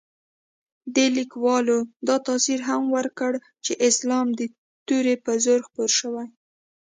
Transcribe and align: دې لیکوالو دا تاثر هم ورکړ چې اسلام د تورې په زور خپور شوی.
دې 0.95 1.05
لیکوالو 1.17 1.77
دا 2.07 2.15
تاثر 2.27 2.59
هم 2.69 2.83
ورکړ 2.95 3.31
چې 3.65 3.71
اسلام 3.89 4.27
د 4.39 4.41
تورې 4.87 5.15
په 5.25 5.31
زور 5.43 5.59
خپور 5.67 5.89
شوی. 5.99 6.27